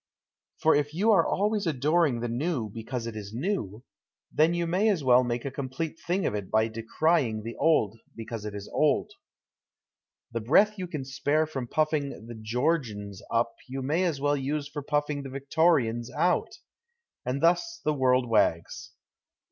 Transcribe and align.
Vox 0.63 0.79
if 0.79 0.93
you 0.95 1.11
are 1.11 1.27
always 1.27 1.67
adoring 1.67 2.21
the 2.21 2.27
new 2.27 2.69
because 2.71 3.05
it 3.05 3.15
is 3.15 3.35
new, 3.35 3.83
then 4.33 4.55
you 4.55 4.65
may 4.65 4.89
as 4.89 5.01
84 5.01 5.05
COTERIE 5.05 5.05
CRITICISM 5.05 5.07
well 5.07 5.23
make 5.25 5.45
a 5.45 5.51
complete 5.55 5.99
thing 6.07 6.25
of 6.25 6.33
it 6.33 6.49
by 6.49 6.67
decrying 6.67 7.43
the 7.43 7.55
old 7.57 7.99
because 8.15 8.43
it 8.43 8.55
is 8.55 8.67
old. 8.69 9.11
The 10.31 10.41
breath 10.41 10.79
you 10.79 10.87
can 10.87 11.05
spare 11.05 11.45
from 11.45 11.67
puffing 11.67 12.25
the" 12.25 12.33
Georgians 12.51 13.21
*' 13.27 13.29
up 13.29 13.53
you 13.69 13.83
may 13.83 14.03
as 14.03 14.19
well 14.19 14.35
use 14.35 14.67
for 14.67 14.81
puffing 14.81 15.21
the'" 15.21 15.29
Victorians'" 15.29 16.09
out. 16.17 16.57
And 17.23 17.39
thus 17.39 17.79
the 17.85 17.93
world 17.93 18.27
wags. 18.27 18.93